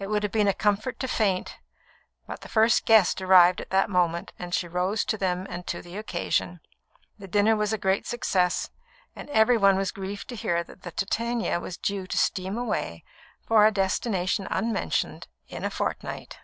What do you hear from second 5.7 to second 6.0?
the